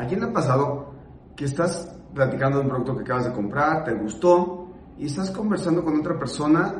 [0.00, 0.94] ¿A quién le ha pasado
[1.36, 5.84] que estás platicando de un producto que acabas de comprar, te gustó y estás conversando
[5.84, 6.74] con otra persona,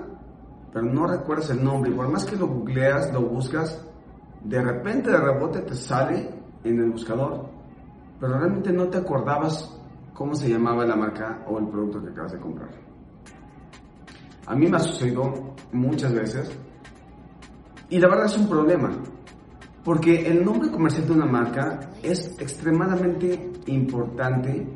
[0.73, 1.91] pero no recuerdas el nombre?
[1.91, 3.85] Por más que lo googleas, lo buscas,
[4.43, 6.31] de repente de rebote te sale
[6.65, 7.45] en el buscador,
[8.19, 9.71] pero realmente no te acordabas
[10.15, 12.71] cómo se llamaba la marca o el producto que acabas de comprar.
[14.47, 15.31] A mí me ha sucedido
[15.73, 16.51] muchas veces
[17.91, 18.91] y la verdad es un problema,
[19.85, 24.67] porque el nombre comercial de una marca es extremadamente importante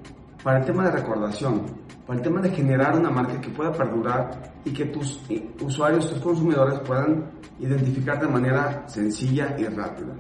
[0.43, 1.63] para el tema de recordación,
[2.07, 5.21] para el tema de generar una marca que pueda perdurar y que tus
[5.61, 10.15] usuarios, tus consumidores puedan identificar de manera sencilla y rápida.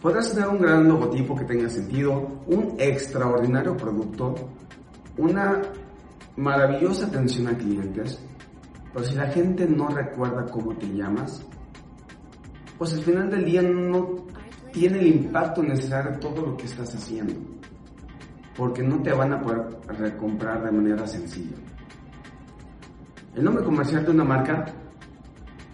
[0.00, 4.34] Podrás tener un gran logotipo que tenga sentido, un extraordinario producto,
[5.16, 5.62] una
[6.36, 8.20] maravillosa atención a clientes,
[8.92, 11.42] pero si la gente no recuerda cómo te llamas,
[12.78, 14.26] pues al final del día no
[14.72, 17.34] tiene el impacto necesario todo lo que estás haciendo,
[18.56, 21.56] porque no te van a poder recomprar de manera sencilla.
[23.34, 24.64] El nombre comercial de una marca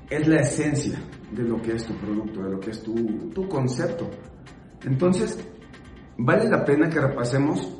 [0.08, 0.98] es la esencia
[1.30, 2.94] de lo que es tu producto, de lo que es tu,
[3.34, 4.10] tu concepto.
[4.84, 5.38] Entonces,
[6.18, 7.76] vale la pena que repasemos.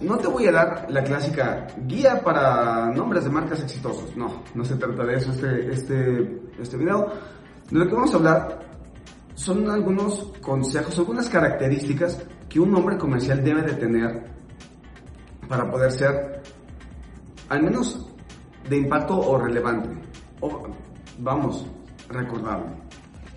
[0.00, 4.14] No te voy a dar la clásica guía para nombres de marcas exitosos.
[4.16, 7.12] No, no se trata de eso este, este, este video
[7.70, 8.66] de lo que vamos a hablar
[9.34, 14.26] son algunos consejos, algunas características que un nombre comercial debe de tener
[15.48, 16.42] para poder ser
[17.48, 18.06] al menos
[18.68, 19.88] de impacto o relevante.
[20.40, 20.68] O,
[21.18, 21.66] vamos,
[22.08, 22.66] recordable.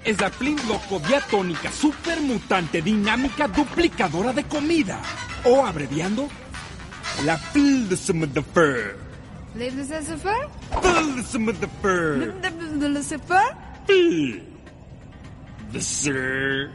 [0.04, 5.02] Es la Flint Loco Diatónica Super Mutante Dinámica Duplicadora de Comida.
[5.44, 6.28] O abreviando,
[7.26, 7.38] la
[13.90, 14.40] Fur.
[15.72, 16.70] The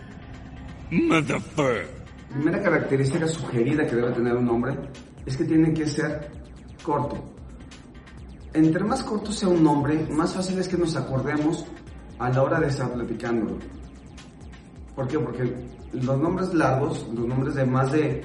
[0.91, 1.87] Motherfucker.
[2.29, 4.77] Primera característica sugerida que debe tener un nombre
[5.25, 6.29] es que tiene que ser
[6.83, 7.23] corto.
[8.53, 11.65] Entre más corto sea un nombre, más fácil es que nos acordemos
[12.19, 13.59] a la hora de estar platicándolo.
[14.97, 15.19] ¿Por qué?
[15.21, 15.55] Porque
[15.93, 18.25] los nombres largos, los nombres de más de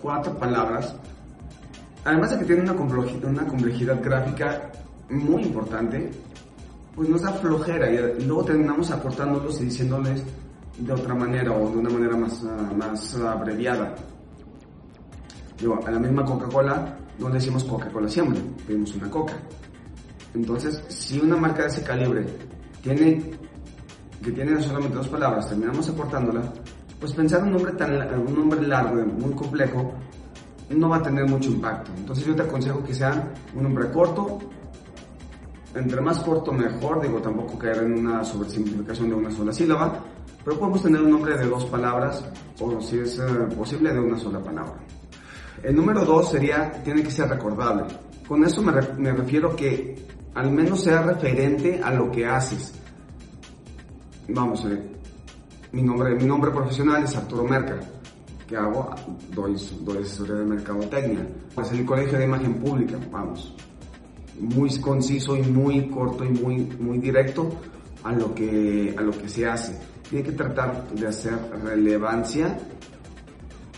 [0.00, 0.96] cuatro palabras,
[2.06, 4.72] además de que tienen una complejidad gráfica
[5.10, 6.10] muy importante,
[6.94, 10.22] pues nos da flojera y luego terminamos acortándolos y diciéndoles
[10.78, 13.94] de otra manera o de una manera más, ah, más abreviada.
[15.58, 19.34] Digo, a la misma Coca-Cola no le decimos Coca-Cola siempre, pedimos una Coca.
[20.34, 22.26] Entonces, si una marca de ese calibre
[22.82, 23.34] tiene
[24.22, 26.42] que tiene solamente dos palabras, terminamos acortándola,
[26.98, 29.92] pues pensar un nombre tan un nombre largo muy complejo
[30.70, 31.92] no va a tener mucho impacto.
[31.96, 34.38] Entonces yo te aconsejo que sea un nombre corto,
[35.74, 40.00] entre más corto mejor, digo, tampoco caer en una sobresimplificación de una sola sílaba,
[40.44, 42.24] pero podemos tener un nombre de dos palabras
[42.60, 43.24] o si es eh,
[43.56, 44.76] posible de una sola palabra.
[45.62, 47.84] El número dos sería, tiene que ser recordable.
[48.28, 48.72] Con eso me,
[49.12, 49.96] refiero que
[50.34, 52.74] al menos sea referente a lo que haces.
[54.28, 54.80] Vamos, eh,
[55.72, 57.80] mi, nombre, mi nombre profesional es Arturo Merca.
[58.46, 58.94] ¿Qué hago?
[59.34, 61.26] Doy, doy asesoría de mercadotecnia.
[61.54, 63.54] Pues el Colegio de Imagen Pública, vamos
[64.40, 67.50] muy conciso y muy corto y muy, muy directo
[68.02, 69.78] a lo, que, a lo que se hace.
[70.08, 72.58] Tiene que tratar de hacer relevancia,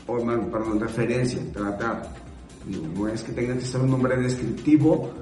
[0.07, 2.15] o perdón, referencia, tratar.
[2.95, 5.13] No es que tenga que ser un nombre descriptivo,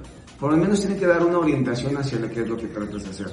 [0.41, 3.05] por lo menos tiene que dar una orientación hacia lo que es lo que tratas
[3.05, 3.33] de hacer.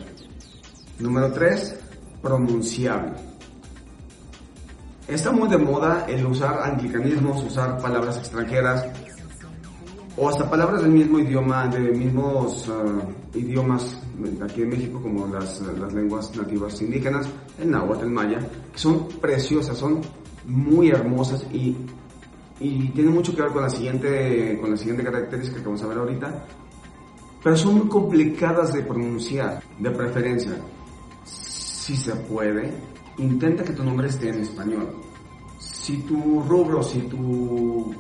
[1.00, 1.80] Número 3,
[2.22, 3.14] pronunciable.
[5.08, 8.86] Está muy de moda el usar anglicanismos, usar palabras extranjeras,
[10.18, 13.98] o hasta palabras del mismo idioma, de mismos uh, idiomas
[14.44, 17.28] aquí en México, como las, las, lenguas nativas indígenas,
[17.60, 18.40] el náhuatl, el maya,
[18.72, 20.02] que son preciosas, son
[20.46, 21.76] muy hermosas y,
[22.60, 25.88] y tienen mucho que ver con la siguiente, con la siguiente característica que vamos a
[25.88, 26.46] ver ahorita,
[27.44, 30.52] pero son muy complicadas de pronunciar, de preferencia.
[31.24, 32.72] Si se puede,
[33.18, 34.88] intenta que tu nombre esté en español.
[35.60, 37.94] si tu rubro, si tu,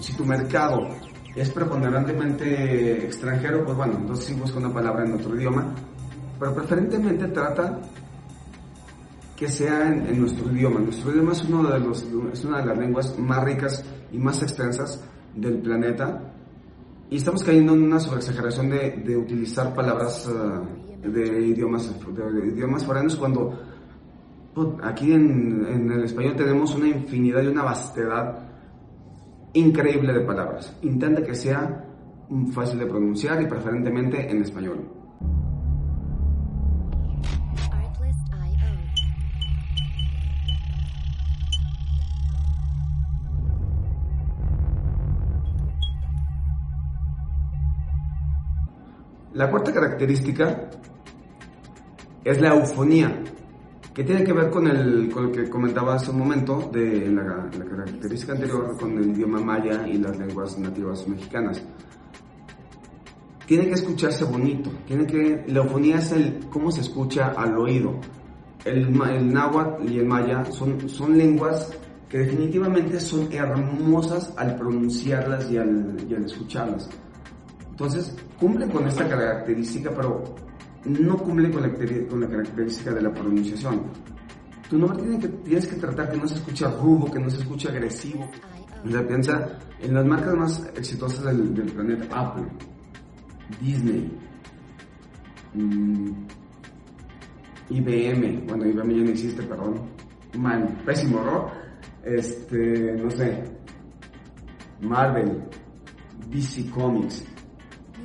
[0.00, 0.88] si tu mercado
[1.34, 5.74] es preponderantemente extranjero, pues bueno, entonces sí busca una palabra en otro idioma,
[6.38, 7.78] pero preferentemente trata
[9.36, 10.80] que sea en, nuestro idioma.
[10.80, 14.42] Nuestro idioma es, uno de los, es una de las lenguas más ricas y más
[14.42, 15.02] extensas
[15.34, 16.32] del planeta
[17.12, 22.86] y estamos cayendo en una sobreexageración de, de utilizar palabras uh, de, idiomas, de, idiomas
[22.86, 23.58] foráneos cuando
[24.82, 28.51] aquí en, el español tenemos una infinidad y una vastedad
[29.54, 30.76] increíble de palabras.
[30.82, 31.84] Intenta que sea
[32.52, 34.88] fácil de pronunciar y preferentemente en español.
[49.34, 50.68] La cuarta característica
[52.22, 53.22] es la eufonía,
[53.94, 57.50] que tiene que ver con, el, con lo que comentaba hace un momento de la,
[57.50, 61.62] característica anterior con el idioma maya y las lenguas nativas mexicanas.
[63.46, 68.00] Tiene que escucharse bonito, tiene que, la eufonía es el cómo se escucha al oído.
[68.64, 71.70] El, el náhuatl y el maya son, son lenguas
[72.08, 76.88] que definitivamente son hermosas al pronunciarlas y al, y al escucharlas.
[77.70, 80.22] Entonces, cumple con esta característica, pero
[80.84, 81.72] no cumple con la,
[82.08, 83.82] con la característica de la pronunciación.
[84.68, 87.38] Tu nombre tiene que, tienes que tratar que no se escuche rudo, que no se
[87.38, 88.28] escuche agresivo.
[88.84, 92.46] O sea, piensa en las marcas más exitosas del, planeta, Apple,
[93.60, 94.10] Disney,
[95.54, 96.10] mm,
[97.70, 99.82] IBM, bueno, IBM ya no existe, perdón,
[100.38, 101.50] man, pésimo error,
[102.04, 103.44] este, no sé,
[104.80, 105.42] Marvel,
[106.30, 107.24] DC Comics,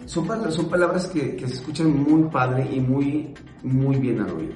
[0.07, 4.55] son, son palabras que, se escuchan muy padre y muy, muy bien al oído.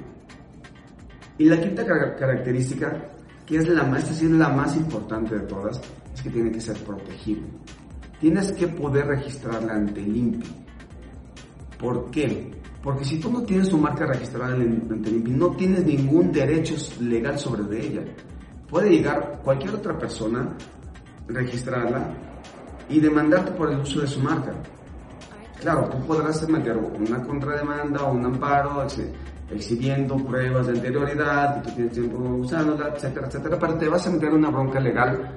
[1.37, 3.11] Y la quinta característica,
[3.45, 5.81] que es la más, es la más importante de todas,
[6.13, 7.41] es que tiene que ser protegido.
[8.19, 10.49] Tienes que poder registrarla ante el INPI.
[11.77, 12.51] ¿Por qué?
[12.81, 16.75] Porque si tú no tienes tu marca registrada ante el INPI, no tienes ningún derecho
[17.01, 18.01] legal sobre de ella.
[18.69, 20.55] Puede llegar cualquier otra persona,
[21.27, 22.13] registrarla
[22.87, 24.53] y demandarte por el uso de su marca.
[25.61, 28.87] Claro, tú podrás meter una contrademanda o un amparo
[29.51, 34.09] exhibiendo pruebas de anterioridad, y tú tienes tiempo usándola, etcétera, etcétera, pero te vas a
[34.09, 35.35] meter una bronca legal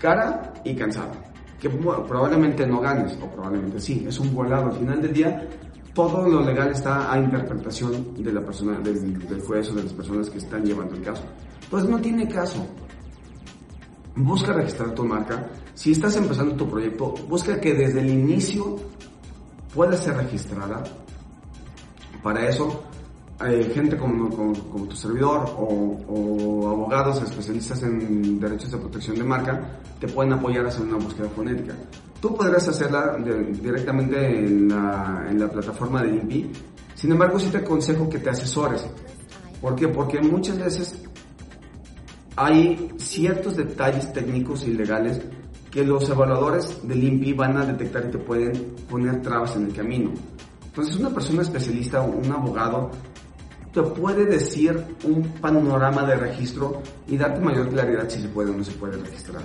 [0.00, 1.12] cara y cansada,
[1.58, 4.66] que probablemente no ganes, o probablemente sí, es un volado.
[4.66, 5.48] Al final del día,
[5.92, 9.92] todo lo legal está a interpretación de la persona, del, del juez o de las
[9.92, 11.24] personas que están llevando el caso.
[11.68, 12.64] Pues no tiene caso.
[14.14, 18.76] Busca registrar tu marca, si estás empezando tu proyecto, busca que desde el inicio
[19.74, 20.84] pueda ser registrada.
[22.22, 22.84] Para eso,
[23.74, 24.52] gente como,
[24.88, 30.68] tu servidor o, abogados especialistas en derechos de protección de marca te pueden apoyar a
[30.68, 31.74] hacer una búsqueda fonética.
[32.20, 33.16] Tú podrás hacerla
[33.60, 36.52] directamente en la, en la plataforma de INPI.
[36.94, 38.86] Sin embargo, sí te aconsejo que te asesores.
[39.60, 39.88] ¿Por qué?
[39.88, 41.02] Porque muchas veces
[42.36, 45.20] hay ciertos detalles técnicos y legales
[45.74, 48.52] que los evaluadores del INPI van a detectar y te pueden
[48.88, 50.12] poner trabas en el camino.
[50.66, 52.92] Entonces una persona especialista, un abogado,
[53.72, 58.56] te puede decir un panorama de registro y darte mayor claridad si se puede o
[58.56, 59.42] no se puede registrar.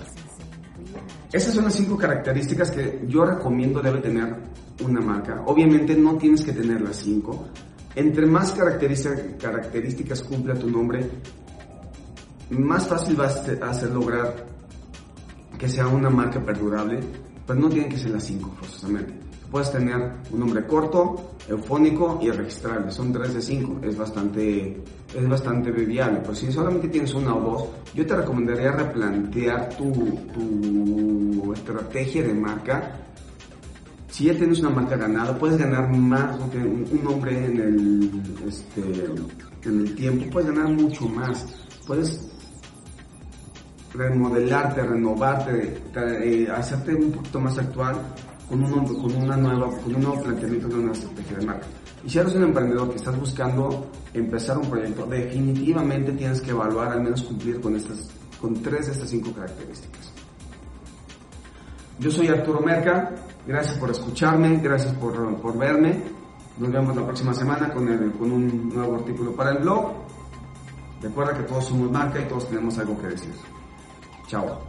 [1.33, 4.35] Esas son las cinco características que yo recomiendo debe tener
[4.85, 5.41] una marca.
[5.47, 7.47] Obviamente no tienes que tener las cinco.
[7.95, 11.09] Entre más características, cumpla tu nombre,
[12.51, 14.58] más fácil vas a hacer lograr
[15.59, 16.99] que sea una marca perdurable,
[17.45, 19.13] pero no tienen que ser las cinco forzosamente.
[19.51, 22.91] Puedes tener un nombre corto, eufónico y registrable.
[22.91, 23.79] Son tres de cinco.
[23.83, 24.81] Es bastante,
[25.13, 26.19] es bastante viable.
[26.21, 29.91] Pero si solamente tienes una o dos, yo te recomendaría replantear tu,
[30.33, 32.95] tu estrategia de marca.
[34.11, 38.11] Si ya tienes una marca ganada, puedes ganar más, un, un nombre en el,
[38.47, 38.81] este,
[39.67, 41.47] en el tiempo, puedes ganar mucho más.
[41.87, 42.28] Puedes
[43.93, 47.95] remodelarte, renovarte, eh, hacerte un poquito más actual
[48.47, 51.67] con un, con una nueva, con un nuevo planteamiento de una estrategia de marca.
[52.03, 56.93] Y si eres un emprendedor que estás buscando empezar un proyecto, definitivamente tienes que evaluar,
[56.93, 60.13] al menos cumplir con estas, con tres de estas cinco características.
[61.99, 63.11] Yo soy Arturo Merca,
[63.45, 66.01] gracias por escucharme, gracias por, por verme.
[66.57, 69.91] Nos vemos la próxima semana con, con un nuevo artículo para el blog.
[71.01, 73.33] Recuerda que todos somos marca y todos tenemos algo que decir.
[74.29, 74.61] 加我